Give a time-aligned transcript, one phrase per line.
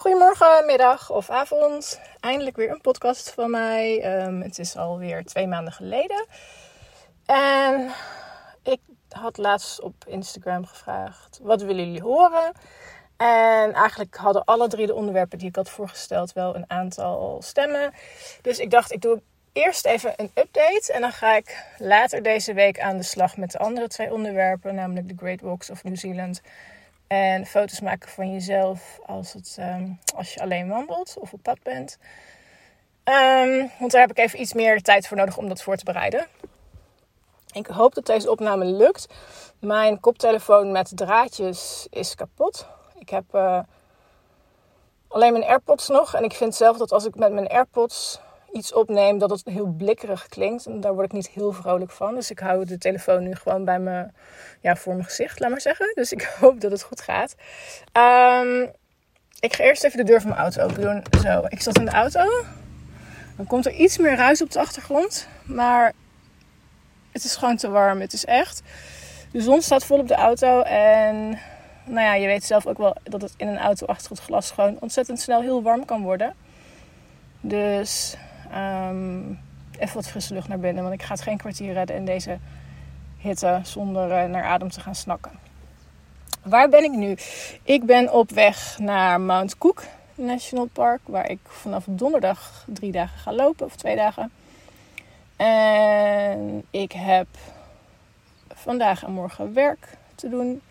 [0.00, 2.00] Goedemorgen, middag of avond.
[2.20, 4.02] Eindelijk weer een podcast van mij.
[4.02, 6.26] Ehm, het is alweer twee maanden geleden.
[7.26, 7.90] En
[8.62, 12.52] ik had laatst op Instagram gevraagd: wat willen jullie horen?
[13.16, 17.92] En eigenlijk hadden alle drie de onderwerpen die ik had voorgesteld wel een aantal stemmen.
[18.42, 19.22] Dus ik dacht, ik doe
[19.52, 20.92] eerst even een update.
[20.92, 24.74] En dan ga ik later deze week aan de slag met de andere twee onderwerpen,
[24.74, 26.40] namelijk de Great Walks of New Zealand
[27.10, 31.62] en foto's maken van jezelf als, het, ehm, als je alleen wandelt of op pad
[31.62, 31.98] bent.
[33.04, 35.84] Um, want daar heb ik even iets meer tijd voor nodig om dat voor te
[35.84, 36.26] bereiden.
[37.52, 39.06] Ik hoop dat deze opname lukt.
[39.58, 42.66] Mijn koptelefoon met draadjes is kapot.
[42.98, 43.60] Ik heb uh,
[45.08, 46.14] alleen mijn AirPods nog.
[46.14, 48.20] En ik vind zelf dat als ik met mijn AirPods
[48.52, 50.66] iets opneem, dat het heel blikkerig klinkt.
[50.66, 52.14] En daar word ik niet heel vrolijk van.
[52.14, 54.06] Dus ik hou de telefoon nu gewoon bij me,
[54.60, 55.92] ja, voor mijn gezicht, laat maar zeggen.
[55.94, 57.34] Dus ik hoop dat het goed gaat.
[57.92, 58.70] Um,
[59.40, 61.22] ik ga eerst even de deur van mijn auto open doen.
[61.22, 62.44] Zo, ik zat in de auto.
[63.36, 65.28] Dan komt er iets meer ruis op de achtergrond.
[65.44, 65.92] Maar
[67.12, 68.00] het is gewoon te warm.
[68.00, 68.62] Het is echt.
[69.32, 70.60] De zon staat vol op de auto.
[70.62, 71.38] En
[71.84, 74.50] nou ja, je weet zelf ook wel dat het in een auto achter het glas
[74.50, 76.34] gewoon ontzettend snel heel warm kan worden.
[77.40, 78.16] Dus
[78.54, 79.40] Um,
[79.78, 82.38] even wat frisse lucht naar binnen, want ik ga het geen kwartier redden in deze
[83.18, 85.30] hitte zonder uh, naar adem te gaan snakken.
[86.42, 87.16] Waar ben ik nu?
[87.62, 89.82] Ik ben op weg naar Mount Cook
[90.14, 94.30] National Park, waar ik vanaf donderdag drie dagen ga lopen, of twee dagen.
[95.36, 97.26] En ik heb
[98.48, 100.62] vandaag en morgen werk te doen.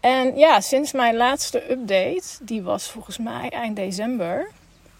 [0.00, 4.50] En ja, sinds mijn laatste update, die was volgens mij eind december,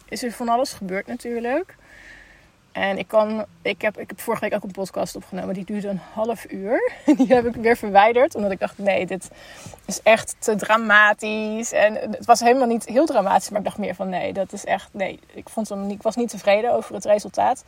[0.08, 1.76] is er van alles gebeurd natuurlijk.
[2.72, 5.54] En ik, kan, ik, heb, ik heb vorige week ook een podcast opgenomen.
[5.54, 6.92] Die duurde een half uur.
[7.16, 8.34] Die heb ik weer verwijderd.
[8.34, 9.30] Omdat ik dacht, nee, dit
[9.86, 11.72] is echt te dramatisch.
[11.72, 13.48] En het was helemaal niet heel dramatisch.
[13.48, 14.88] Maar ik dacht meer van, nee, dat is echt...
[14.92, 17.64] Nee, ik, vond ik was niet tevreden over het resultaat.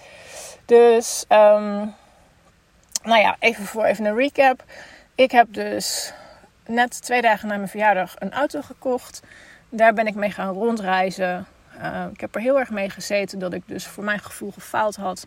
[0.65, 1.95] Dus, um,
[3.03, 4.65] nou ja, even voor even een recap.
[5.15, 6.13] Ik heb dus
[6.67, 9.23] net twee dagen na mijn verjaardag een auto gekocht.
[9.69, 11.47] Daar ben ik mee gaan rondreizen.
[11.83, 14.97] Uh, ik heb er heel erg mee gezeten dat ik dus voor mijn gevoel gefaald
[14.97, 15.27] had.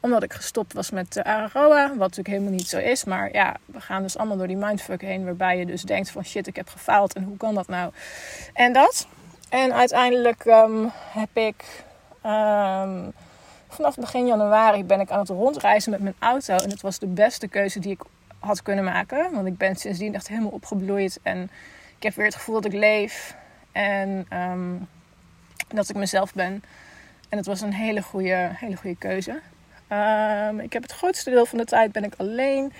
[0.00, 1.88] Omdat ik gestopt was met de Araroa.
[1.88, 3.04] Wat natuurlijk helemaal niet zo is.
[3.04, 5.24] Maar ja, we gaan dus allemaal door die mindfuck heen.
[5.24, 7.12] Waarbij je dus denkt van shit, ik heb gefaald.
[7.12, 7.92] En hoe kan dat nou?
[8.52, 9.06] En dat.
[9.48, 11.84] En uiteindelijk um, heb ik...
[12.26, 13.12] Um,
[13.68, 16.56] vanaf begin januari ben ik aan het rondreizen met mijn auto.
[16.56, 18.02] En het was de beste keuze die ik
[18.38, 19.32] had kunnen maken.
[19.32, 21.18] Want ik ben sindsdien echt helemaal opgebloeid.
[21.22, 21.50] En
[21.96, 23.34] ik heb weer het gevoel dat ik leef.
[23.72, 24.26] En...
[24.32, 24.88] Um,
[25.68, 26.62] dat ik mezelf ben.
[27.28, 29.40] En het was een hele goede, hele goede keuze.
[29.88, 32.72] Um, ik heb het grootste deel van de tijd ben ik alleen.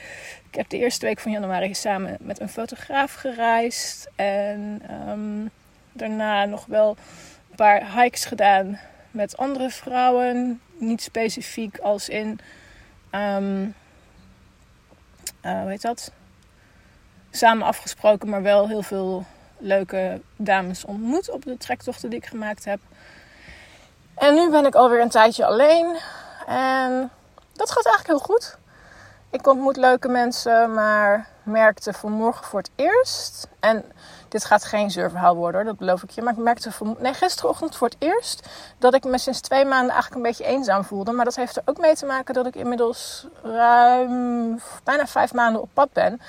[0.51, 4.09] Ik heb de eerste week van januari samen met een fotograaf gereisd.
[4.17, 5.51] En um,
[5.93, 6.97] daarna nog wel
[7.51, 8.81] een paar hikes gedaan
[9.11, 10.61] met andere vrouwen.
[10.79, 12.41] Niet specifiek als in...
[13.11, 13.75] Um,
[15.43, 16.13] hoe heet dat?
[17.31, 19.25] Samen afgesproken, maar wel heel veel
[19.65, 22.81] leuke dames ontmoet op de trektochten die ik gemaakt heb.
[24.15, 25.97] En nu ben ik alweer een tijdje alleen.
[26.47, 27.11] En
[27.53, 28.57] dat gaat eigenlijk heel goed.
[29.31, 33.49] Ik ontmoet leuke mensen, maar merkte vanmorgen voor het eerst.
[33.61, 33.85] En
[34.29, 36.23] dit gaat geen zeurverhaal worden hoor, dat beloof ik je.
[36.23, 38.49] Maar ik merkte van, nee, gisterochtend voor het eerst
[38.79, 41.13] dat ik me sinds twee maanden eigenlijk een beetje eenzaam voelde.
[41.13, 45.63] Maar dat heeft er ook mee te maken dat ik inmiddels ruim bijna vijf maanden
[45.63, 46.21] op pad ben.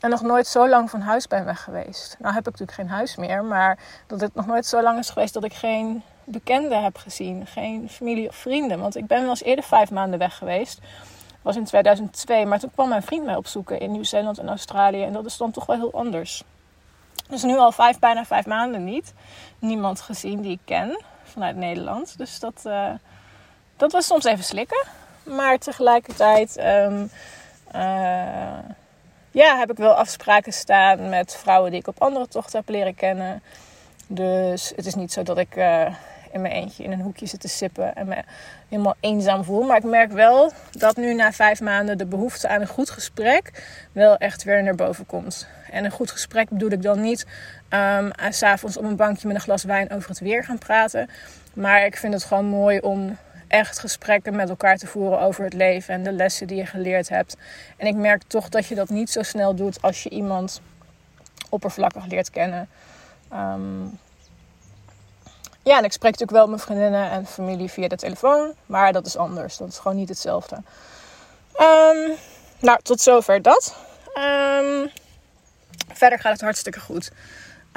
[0.00, 2.16] En nog nooit zo lang van huis ben weg geweest.
[2.18, 5.10] Nou heb ik natuurlijk geen huis meer, maar dat het nog nooit zo lang is
[5.10, 7.46] geweest dat ik geen bekenden heb gezien.
[7.46, 8.80] Geen familie of vrienden.
[8.80, 10.80] Want ik ben wel eens eerder vijf maanden weg geweest.
[11.42, 15.02] Was in 2002, maar toen kwam mijn vriend mij opzoeken in Nieuw-Zeeland en Australië.
[15.02, 16.42] En dat is dan toch wel heel anders.
[17.28, 19.14] Dus nu al vijf, bijna vijf maanden niet.
[19.58, 22.18] Niemand gezien die ik ken vanuit Nederland.
[22.18, 22.90] Dus dat, uh,
[23.76, 24.86] dat was soms even slikken.
[25.22, 26.58] Maar tegelijkertijd...
[26.58, 27.10] Um,
[27.74, 28.58] uh,
[29.30, 32.94] ja, heb ik wel afspraken staan met vrouwen die ik op andere tochten heb leren
[32.94, 33.42] kennen.
[34.06, 35.86] Dus het is niet zo dat ik uh,
[36.32, 38.22] in mijn eentje in een hoekje zit te sippen en me
[38.68, 39.62] helemaal eenzaam voel.
[39.62, 43.64] Maar ik merk wel dat nu na vijf maanden de behoefte aan een goed gesprek
[43.92, 45.48] wel echt weer naar boven komt.
[45.70, 47.26] En een goed gesprek bedoel ik dan niet
[47.70, 51.10] um, s'avonds op een bankje met een glas wijn over het weer gaan praten.
[51.54, 53.16] Maar ik vind het gewoon mooi om
[53.48, 57.08] echt gesprekken met elkaar te voeren over het leven en de lessen die je geleerd
[57.08, 57.36] hebt.
[57.76, 60.60] En ik merk toch dat je dat niet zo snel doet als je iemand
[61.48, 62.68] oppervlakkig leert kennen.
[63.32, 63.98] Um,
[65.62, 69.06] ja, en ik spreek natuurlijk wel met vriendinnen en familie via de telefoon, maar dat
[69.06, 69.56] is anders.
[69.56, 70.56] Dat is gewoon niet hetzelfde.
[71.60, 72.16] Um,
[72.60, 73.76] nou, tot zover dat.
[74.18, 74.90] Um,
[75.92, 77.10] verder gaat het hartstikke goed.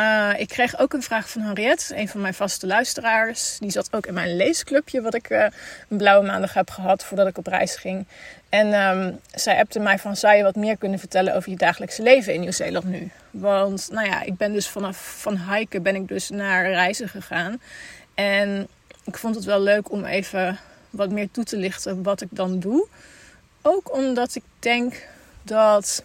[0.01, 3.57] Uh, ik kreeg ook een vraag van Henriette, een van mijn vaste luisteraars.
[3.59, 5.45] Die zat ook in mijn leesclubje, wat ik uh,
[5.89, 8.05] een blauwe maandag heb gehad voordat ik op reis ging.
[8.49, 12.01] En um, zij appte mij van, zou je wat meer kunnen vertellen over je dagelijkse
[12.01, 13.09] leven in Nieuw-Zeeland nu?
[13.31, 17.61] Want, nou ja, ik ben dus vanaf van hiken ben ik dus naar reizen gegaan.
[18.13, 18.67] En
[19.05, 20.59] ik vond het wel leuk om even
[20.89, 22.87] wat meer toe te lichten wat ik dan doe.
[23.61, 25.07] Ook omdat ik denk
[25.43, 26.03] dat...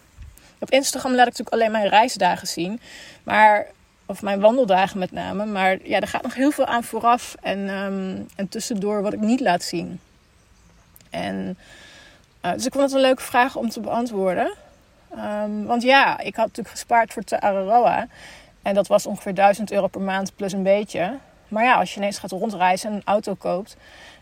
[0.59, 2.81] Op Instagram laat ik natuurlijk alleen mijn reisdagen zien.
[3.23, 3.67] Maar
[4.07, 5.45] of mijn wandeldagen met name.
[5.45, 9.19] Maar ja, er gaat nog heel veel aan vooraf en, um, en tussendoor wat ik
[9.19, 9.99] niet laat zien.
[11.09, 11.57] En,
[12.45, 14.53] uh, dus ik vond het een leuke vraag om te beantwoorden.
[15.15, 18.07] Um, want ja, ik had natuurlijk gespaard voor Te Araroa.
[18.61, 21.17] En dat was ongeveer 1000 euro per maand plus een beetje.
[21.47, 23.77] Maar ja, als je ineens gaat rondreizen en een auto koopt,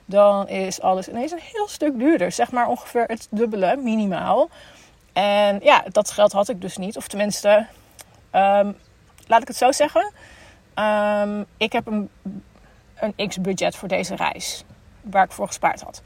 [0.05, 2.31] dan is alles ineens een heel stuk duurder.
[2.31, 4.49] Zeg maar ongeveer het dubbele, minimaal.
[5.13, 6.97] En ja, dat geld had ik dus niet.
[6.97, 7.65] Of tenminste,
[8.31, 8.77] um,
[9.27, 10.11] laat ik het zo zeggen.
[10.75, 12.09] Um, ik heb een,
[12.95, 14.63] een x-budget voor deze reis.
[15.01, 16.01] Waar ik voor gespaard had.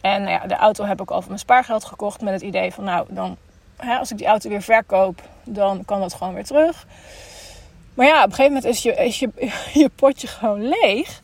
[0.00, 2.20] En nou ja, de auto heb ik al van mijn spaargeld gekocht.
[2.20, 3.36] Met het idee van nou, dan,
[3.76, 6.86] hè, als ik die auto weer verkoop, dan kan dat gewoon weer terug.
[7.94, 9.30] Maar ja, op een gegeven moment is je, is je,
[9.80, 11.20] je potje gewoon leeg.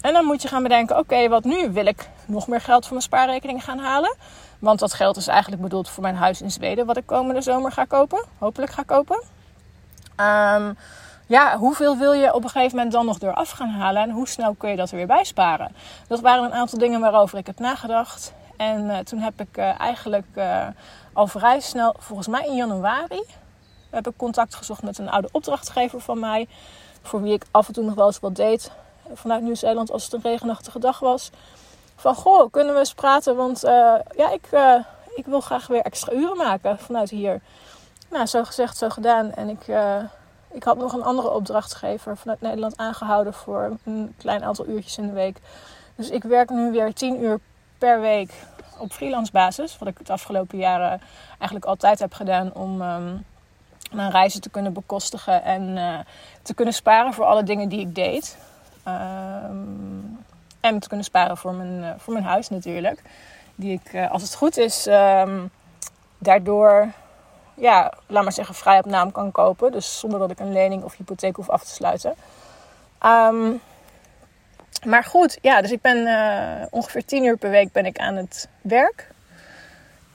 [0.00, 1.70] En dan moet je gaan bedenken: oké, wat nu?
[1.70, 4.16] Wil ik nog meer geld voor mijn spaarrekening gaan halen?
[4.58, 7.72] Want dat geld is eigenlijk bedoeld voor mijn huis in Zweden, wat ik komende zomer
[7.72, 8.24] ga kopen.
[8.38, 9.22] Hopelijk ga kopen.
[10.20, 10.76] Um,
[11.26, 14.28] ja, hoeveel wil je op een gegeven moment dan nog eraf gaan halen en hoe
[14.28, 15.74] snel kun je dat er weer bij sparen?
[16.08, 18.32] Dat waren een aantal dingen waarover ik heb nagedacht.
[18.56, 20.66] En uh, toen heb ik uh, eigenlijk uh,
[21.12, 23.22] al vrij snel, volgens mij in januari,
[23.90, 26.48] heb ik contact gezocht met een oude opdrachtgever van mij.
[27.02, 28.70] Voor wie ik af en toe nog wel eens wat deed
[29.14, 31.30] vanuit Nieuw-Zeeland als het een regenachtige dag was.
[31.96, 33.36] Van goh, kunnen we eens praten?
[33.36, 33.60] Want
[34.16, 34.48] ja, ik,
[35.14, 37.40] ik wil graag weer extra uren maken vanuit hier.
[38.10, 39.32] Nou, zo gezegd, zo gedaan.
[39.32, 39.96] En ik, uh,
[40.50, 45.06] ik had nog een andere opdrachtgever vanuit Nederland aangehouden voor een klein aantal uurtjes in
[45.06, 45.36] de week.
[45.94, 47.40] Dus ik werk nu weer 10 uur
[47.78, 48.32] per week
[48.78, 49.78] op freelance basis.
[49.78, 53.24] Wat ik het afgelopen jaren eigenlijk altijd heb gedaan om um,
[53.92, 55.98] mijn reizen te kunnen bekostigen en uh,
[56.42, 58.38] te kunnen sparen voor alle dingen die ik deed.
[58.88, 60.18] Um,
[60.60, 63.02] en te kunnen sparen voor mijn, uh, voor mijn huis natuurlijk.
[63.54, 65.50] Die ik, als het goed is, um,
[66.18, 66.92] daardoor
[67.60, 69.72] ja, laat maar zeggen, vrij op naam kan kopen.
[69.72, 72.14] Dus zonder dat ik een lening of hypotheek hoef af te sluiten.
[73.04, 73.60] Um,
[74.84, 78.14] maar goed, ja, dus ik ben uh, ongeveer 10 uur per week ben ik aan
[78.14, 79.08] het werk.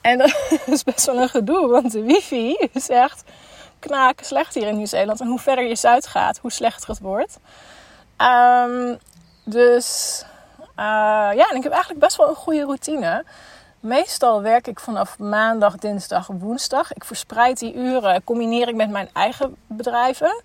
[0.00, 3.24] En dat is best wel een gedoe, want de wifi is echt
[3.78, 5.20] knaken slecht hier in Nieuw-Zeeland.
[5.20, 7.38] En hoe verder je zuid gaat, hoe slechter het wordt.
[8.18, 8.98] Um,
[9.44, 10.22] dus
[10.78, 10.84] uh,
[11.34, 13.24] ja, en ik heb eigenlijk best wel een goede routine.
[13.86, 16.92] Meestal werk ik vanaf maandag, dinsdag, woensdag.
[16.92, 20.42] Ik verspreid die uren, combineer ik met mijn eigen bedrijven.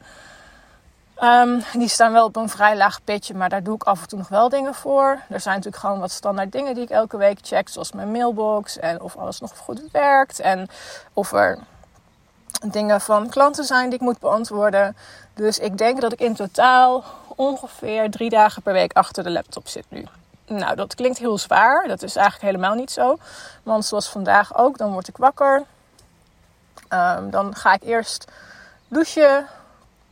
[1.23, 4.07] Um, die staan wel op een vrij laag pitje, maar daar doe ik af en
[4.07, 5.19] toe nog wel dingen voor.
[5.29, 8.77] Er zijn natuurlijk gewoon wat standaard dingen die ik elke week check, zoals mijn mailbox
[8.77, 10.67] en of alles nog goed werkt en
[11.13, 11.59] of er
[12.65, 14.97] dingen van klanten zijn die ik moet beantwoorden.
[15.33, 17.03] Dus ik denk dat ik in totaal
[17.35, 20.05] ongeveer drie dagen per week achter de laptop zit nu.
[20.57, 21.87] Nou, dat klinkt heel zwaar.
[21.87, 23.17] Dat is eigenlijk helemaal niet zo.
[23.63, 25.63] Want zoals vandaag ook, dan word ik wakker.
[26.89, 28.31] Um, dan ga ik eerst
[28.87, 29.47] douchen.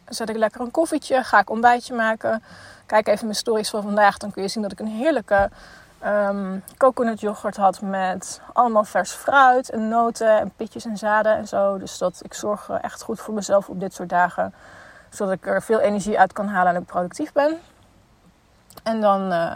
[0.07, 1.23] Zet ik lekker een koffietje.
[1.23, 2.43] Ga ik ontbijtje maken.
[2.85, 4.17] Kijk even mijn stories van vandaag.
[4.17, 5.49] Dan kun je zien dat ik een heerlijke
[6.05, 7.81] um, coconut yoghurt had.
[7.81, 11.77] Met allemaal vers fruit en noten en pitjes en zaden en zo.
[11.77, 14.53] Dus dat ik zorg echt goed voor mezelf op dit soort dagen.
[15.09, 17.59] Zodat ik er veel energie uit kan halen en ik productief ben.
[18.83, 19.31] En dan...
[19.31, 19.55] Uh,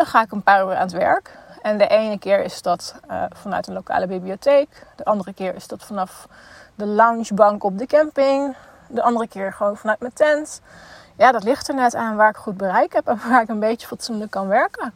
[0.00, 1.30] dan ga ik een paar uur aan het werk.
[1.62, 4.86] En de ene keer is dat uh, vanuit een lokale bibliotheek.
[4.96, 6.26] De andere keer is dat vanaf
[6.74, 8.56] de loungebank op de camping.
[8.88, 10.60] De andere keer gewoon vanuit mijn tent.
[11.16, 13.58] Ja, dat ligt er net aan waar ik goed bereik heb en waar ik een
[13.58, 14.94] beetje fatsoenlijk kan werken.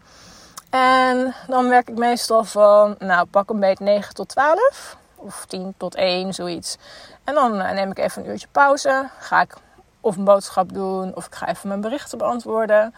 [0.70, 4.96] En dan werk ik meestal van, nou pak een beetje 9 tot 12.
[5.14, 6.76] Of 10 tot 1, zoiets.
[7.24, 9.08] En dan uh, neem ik even een uurtje pauze.
[9.18, 9.54] Ga ik
[10.00, 12.94] of een boodschap doen of ik ga even mijn berichten beantwoorden.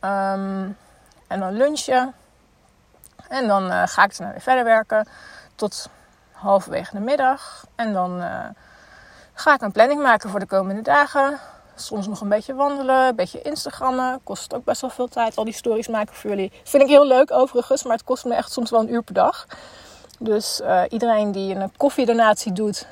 [0.00, 0.76] Um,
[1.26, 2.14] en dan lunchen.
[3.28, 5.08] En dan uh, ga ik daarna weer verder werken
[5.54, 5.88] tot
[6.32, 7.66] halverwege de middag.
[7.74, 8.44] En dan uh,
[9.32, 11.38] ga ik een planning maken voor de komende dagen.
[11.74, 14.20] Soms nog een beetje wandelen, een beetje Instagrammen.
[14.24, 16.52] Kost ook best wel veel tijd, al die stories maken voor jullie.
[16.64, 19.14] Vind ik heel leuk overigens, maar het kost me echt soms wel een uur per
[19.14, 19.46] dag.
[20.18, 22.86] Dus uh, iedereen die een koffiedonatie doet,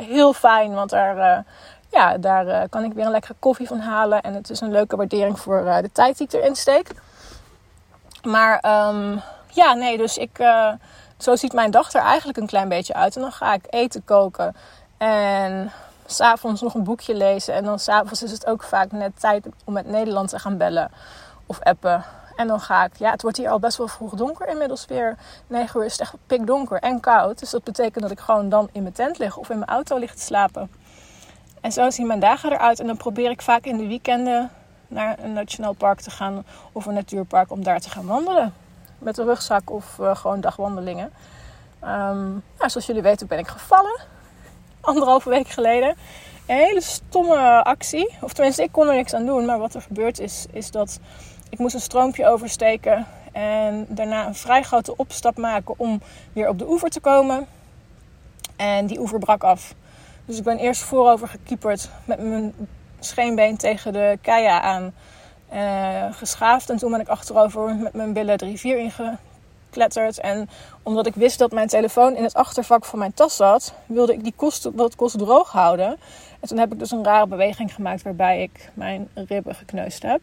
[0.00, 0.74] heel fijn.
[0.74, 1.44] Want daar,
[1.88, 4.22] ja, daar kan ik weer een lekkere koffie van halen.
[4.22, 6.88] En het is een leuke waardering voor de tijd die ik erin steek.
[8.24, 10.72] Maar um, ja, nee, dus ik, uh,
[11.16, 13.16] zo ziet mijn dag er eigenlijk een klein beetje uit.
[13.16, 14.56] En dan ga ik eten koken
[14.98, 15.72] en
[16.06, 17.54] s'avonds nog een boekje lezen.
[17.54, 20.90] En dan s'avonds is het ook vaak net tijd om met Nederland te gaan bellen
[21.46, 22.04] of appen.
[22.36, 25.16] En dan ga ik, ja, het wordt hier al best wel vroeg donker inmiddels weer.
[25.46, 27.38] 9 uur is het echt pikdonker en koud.
[27.38, 29.98] Dus dat betekent dat ik gewoon dan in mijn tent lig of in mijn auto
[29.98, 30.70] lig te slapen.
[31.60, 32.80] En zo zien mijn dagen eruit.
[32.80, 34.50] En dan probeer ik vaak in de weekenden
[34.92, 38.54] naar een nationaal park te gaan of een natuurpark om daar te gaan wandelen.
[38.98, 41.12] Met een rugzak of uh, gewoon dagwandelingen.
[41.84, 44.00] Um, nou, zoals jullie weten ben ik gevallen.
[44.80, 45.96] Anderhalve week geleden.
[46.46, 48.16] Een hele stomme actie.
[48.20, 49.44] Of tenminste, ik kon er niks aan doen.
[49.44, 50.98] Maar wat er gebeurd is, is dat
[51.48, 53.06] ik moest een stroompje oversteken.
[53.32, 56.00] En daarna een vrij grote opstap maken om
[56.32, 57.46] weer op de oever te komen.
[58.56, 59.74] En die oever brak af.
[60.24, 62.54] Dus ik ben eerst voorover gekieperd met mijn
[63.04, 64.92] scheenbeen tegen de keia aan
[65.52, 66.70] uh, geschaafd.
[66.70, 70.18] En toen ben ik achterover met mijn billen de rivier ingekletterd.
[70.18, 70.48] En
[70.82, 74.22] omdat ik wist dat mijn telefoon in het achtervak van mijn tas zat, wilde ik
[74.22, 75.96] die kost, wat kost droog houden.
[76.40, 80.20] En toen heb ik dus een rare beweging gemaakt waarbij ik mijn ribben gekneusd heb.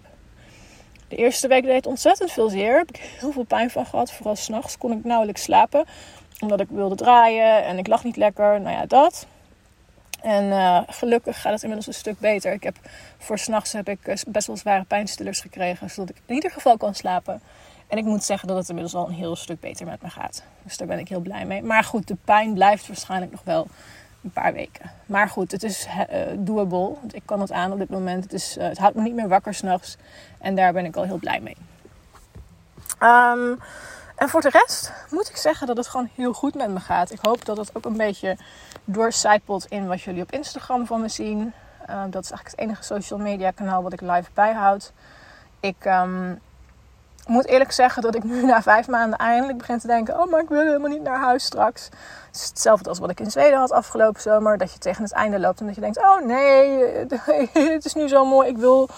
[1.07, 2.77] De eerste week deed het ontzettend veel zeer.
[2.77, 4.11] Heb ik heel veel pijn van gehad.
[4.11, 5.85] Vooral s'nachts kon ik nauwelijks slapen.
[6.39, 8.61] Omdat ik wilde draaien en ik lag niet lekker.
[8.61, 9.27] Nou ja, dat.
[10.21, 12.53] En uh, gelukkig gaat het inmiddels een stuk beter.
[12.53, 12.75] Ik heb
[13.17, 16.77] voor s'nachts heb ik eh, best wel zware pijnstillers gekregen, zodat ik in ieder geval
[16.77, 17.41] kan slapen.
[17.87, 20.43] En ik moet zeggen dat het inmiddels al een heel stuk beter met me gaat.
[20.63, 21.63] Dus daar ben ik heel blij mee.
[21.63, 23.67] Maar goed, de pijn blijft waarschijnlijk nog wel
[24.23, 24.91] een paar weken.
[25.05, 26.95] Maar goed, het is uh, doable.
[27.11, 28.23] Ik kan het aan op dit moment.
[28.23, 29.97] Het, is, het houdt me niet meer wakker s'nachts.
[30.39, 31.55] En daar ben ik al heel blij mee.
[33.03, 33.59] Um,
[34.19, 37.11] en voor de rest moet ik zeggen dat het gewoon heel goed met me gaat.
[37.11, 38.37] Ik hoop dat het ook een beetje
[38.85, 41.53] doorcijpelt in wat jullie op Instagram van me zien.
[41.89, 44.91] Uh, dat is eigenlijk het enige social media kanaal wat ik live bijhoud.
[45.59, 46.41] Ik um,
[47.27, 50.41] moet eerlijk zeggen dat ik nu na vijf maanden eindelijk begin te denken: oh, maar
[50.41, 51.89] ik wil helemaal niet naar huis straks.
[52.31, 54.57] Hetzelfde als wat ik in Zweden had afgelopen zomer.
[54.57, 56.83] Dat je tegen het einde loopt en dat je denkt: oh nee,
[57.75, 58.89] het is nu zo mooi, ik wil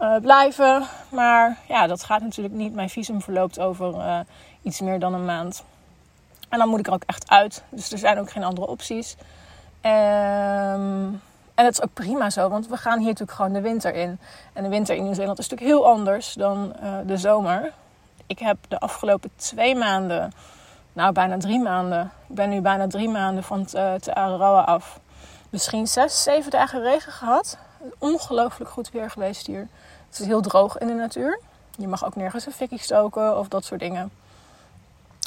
[0.00, 0.86] uh, blijven.
[1.08, 2.74] Maar ja, dat gaat natuurlijk niet.
[2.74, 4.18] Mijn visum verloopt over uh,
[4.62, 5.64] iets meer dan een maand.
[6.48, 7.62] En dan moet ik er ook echt uit.
[7.68, 9.16] Dus er zijn ook geen andere opties.
[9.82, 11.20] Um,
[11.54, 14.18] en dat is ook prima zo, want we gaan hier natuurlijk gewoon de winter in.
[14.52, 17.72] En de winter in Nieuw-Zeeland is natuurlijk heel anders dan uh, de zomer.
[18.26, 20.32] Ik heb de afgelopen twee maanden,
[20.92, 25.00] nou bijna drie maanden, ik ben nu bijna drie maanden van te Araroa af.
[25.50, 27.58] Misschien zes, zeven dagen regen gehad.
[27.98, 29.68] Ongelooflijk goed weer geweest hier.
[30.06, 31.40] Het is heel droog in de natuur.
[31.76, 34.10] Je mag ook nergens een fikkie stoken of dat soort dingen.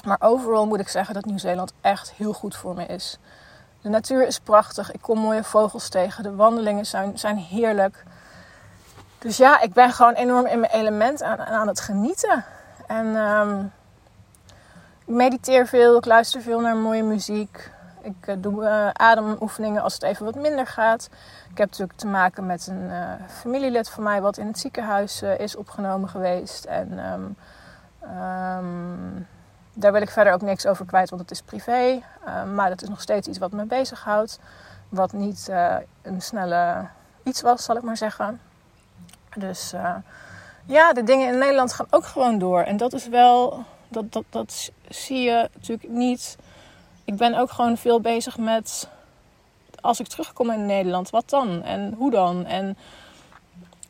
[0.05, 3.19] Maar overal moet ik zeggen dat Nieuw-Zeeland echt heel goed voor me is.
[3.81, 4.91] De natuur is prachtig.
[4.91, 6.23] Ik kom mooie vogels tegen.
[6.23, 8.03] De wandelingen zijn, zijn heerlijk.
[9.17, 12.45] Dus ja, ik ben gewoon enorm in mijn element aan, aan het genieten.
[12.87, 13.71] En um,
[15.05, 15.97] ik mediteer veel.
[15.97, 17.71] Ik luister veel naar mooie muziek.
[18.01, 21.09] Ik uh, doe uh, ademoefeningen als het even wat minder gaat.
[21.51, 25.21] Ik heb natuurlijk te maken met een uh, familielid van mij wat in het ziekenhuis
[25.21, 26.65] is opgenomen geweest.
[26.65, 27.35] En um,
[29.75, 32.01] daar wil ik verder ook niks over kwijt, want het is privé.
[32.27, 34.39] Uh, maar dat is nog steeds iets wat me bezighoudt.
[34.89, 36.87] Wat niet uh, een snelle
[37.23, 38.41] iets was, zal ik maar zeggen.
[39.35, 39.95] Dus uh,
[40.65, 42.61] ja, de dingen in Nederland gaan ook gewoon door.
[42.61, 46.37] En dat is wel, dat, dat, dat zie je natuurlijk niet.
[47.03, 48.89] Ik ben ook gewoon veel bezig met,
[49.81, 51.63] als ik terugkom in Nederland, wat dan?
[51.63, 52.45] En hoe dan?
[52.45, 52.77] En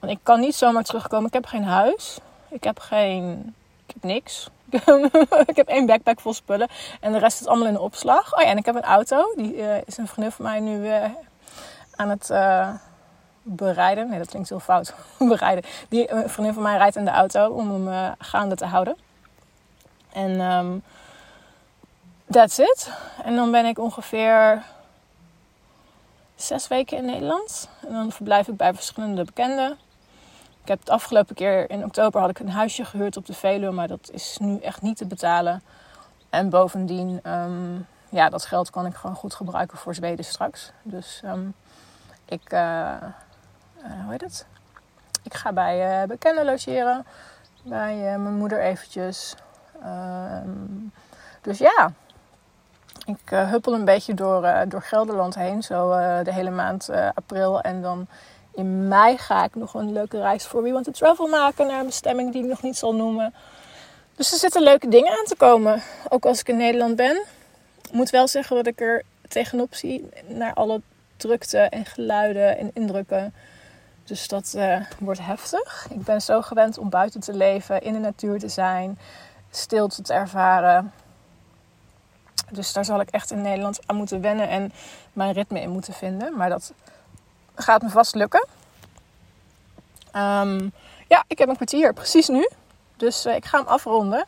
[0.01, 1.27] ik kan niet zomaar terugkomen.
[1.27, 2.19] Ik heb geen huis.
[2.49, 3.53] Ik heb geen,
[3.85, 4.49] ik heb niks.
[5.51, 6.67] ik heb één backpack vol spullen.
[6.99, 8.35] En de rest is allemaal in de opslag.
[8.35, 9.33] Oh ja, en ik heb een auto.
[9.35, 11.03] Die uh, is een vriendin van mij nu uh,
[11.95, 12.69] aan het uh,
[13.41, 14.09] bereiden.
[14.09, 14.93] Nee, dat klinkt heel fout.
[15.17, 15.63] bereiden.
[15.89, 18.97] Die, een vriendin van mij rijdt in de auto om hem gaande te houden.
[20.13, 20.83] En um,
[22.31, 22.91] that's it.
[23.23, 24.63] En dan ben ik ongeveer
[26.35, 27.69] zes weken in Nederland.
[27.87, 29.77] En dan verblijf ik bij verschillende bekenden.
[30.65, 33.71] Ik heb het afgelopen keer in oktober had ik een huisje gehuurd op de Veluwe,
[33.71, 35.61] maar dat is nu echt niet te betalen.
[36.29, 40.71] En bovendien, um, ja, dat geld kan ik gewoon goed gebruiken voor Zweden straks.
[40.83, 41.53] Dus um,
[42.25, 44.45] ik, uh, uh, hoe heet het?
[45.23, 47.05] Ik ga bij uh, bekenden logeren.
[47.63, 49.35] Bij mijn moeder eventjes.
[49.83, 50.91] Um,
[51.41, 51.91] dus ja,
[53.05, 55.63] ik huppel een beetje door, door Gelderland heen.
[55.63, 55.89] Zo
[56.23, 57.61] de hele maand april.
[57.61, 58.07] En dan
[58.55, 61.79] in mei ga ik nog een leuke reis voor We Want to Travel maken naar
[61.79, 63.33] een bestemming die ik nog niet zal noemen.
[64.15, 65.81] Dus er zitten leuke dingen aan te komen.
[66.09, 67.23] Ook als ik in Nederland ben.
[67.81, 70.81] Ik moet wel zeggen dat ik er tegenop zie naar alle
[71.17, 73.33] drukte en geluiden en indrukken.
[74.03, 75.87] Dus dat uh, wordt heftig.
[75.89, 78.99] Ik ben zo gewend om buiten te leven, in de natuur te zijn,
[79.49, 80.93] stilte te ervaren.
[82.51, 84.71] Dus daar zal ik echt in Nederland aan moeten wennen en
[85.13, 86.37] mijn ritme in moeten vinden.
[86.37, 86.73] Maar dat
[87.55, 88.47] gaat me vast lukken.
[90.11, 90.69] Ehm,
[91.07, 92.49] ja, ik heb een kwartier precies nu.
[92.97, 94.25] Dus ik ga hem afronden.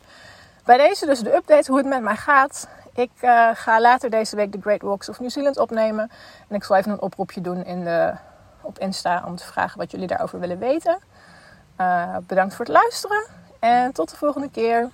[0.66, 2.68] Bij deze dus de update hoe het met mij gaat.
[2.94, 6.12] Ik uh, ga later deze week de Great Walks of New Zealand opnemen.
[6.48, 8.14] En ik zal even een oproepje doen in de,
[8.62, 11.00] op Insta om te vragen wat jullie daarover willen weten.
[11.82, 13.26] Uh, bedankt voor het luisteren
[13.60, 14.90] en tot de volgende keer.